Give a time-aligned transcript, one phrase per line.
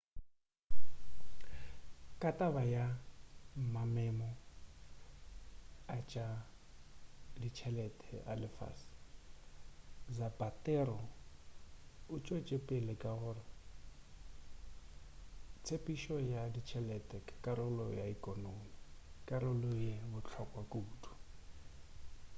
[2.21, 2.85] ka taba ya
[3.73, 4.29] mamemo
[5.95, 6.27] a tša
[7.41, 8.89] ditšhelete a lefase
[10.17, 10.99] zapatero
[12.13, 13.43] o tšwetšepele ka gore
[15.63, 18.73] tshepedišo ya ditšhelete ke karolo ya ekonomi
[19.29, 21.09] karolo ye bohlokwa kudu